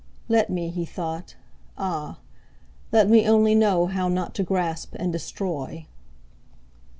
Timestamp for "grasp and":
4.43-5.13